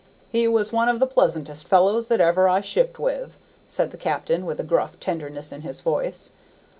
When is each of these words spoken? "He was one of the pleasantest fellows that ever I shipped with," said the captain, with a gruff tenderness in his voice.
"He 0.31 0.47
was 0.47 0.73
one 0.73 0.89
of 0.89 0.99
the 0.99 1.05
pleasantest 1.05 1.67
fellows 1.67 2.07
that 2.07 2.19
ever 2.19 2.49
I 2.49 2.61
shipped 2.61 2.97
with," 2.97 3.37
said 3.67 3.91
the 3.91 3.97
captain, 3.97 4.47
with 4.47 4.59
a 4.59 4.63
gruff 4.63 4.99
tenderness 4.99 5.51
in 5.51 5.61
his 5.61 5.81
voice. 5.81 6.31